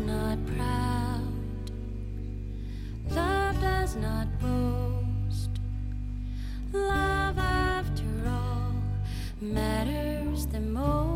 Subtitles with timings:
[0.00, 1.70] not proud,
[3.10, 5.50] love does not boast.
[6.72, 8.74] Love, after all,
[9.40, 11.15] matters the most.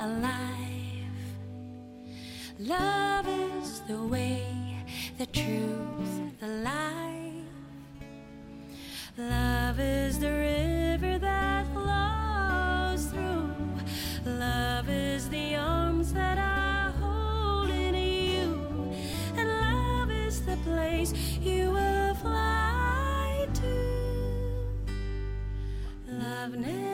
[0.00, 1.12] alive.
[2.58, 4.76] Love is the way,
[5.18, 7.44] the truth, the life.
[9.18, 13.52] Love is the river that flows through.
[14.24, 18.94] Love is the arms that I hold in you.
[19.36, 21.12] And love is the place
[21.42, 23.74] you will fly to.
[26.08, 26.89] Love never